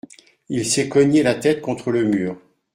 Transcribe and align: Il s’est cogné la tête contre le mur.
Il 0.49 0.65
s’est 0.65 0.89
cogné 0.89 1.21
la 1.21 1.35
tête 1.35 1.61
contre 1.61 1.91
le 1.91 2.03
mur. 2.05 2.35